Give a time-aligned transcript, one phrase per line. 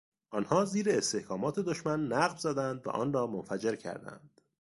[0.29, 4.41] آنها زیر استحکامات دشمن نقب زدند و آن را منفجر کردند.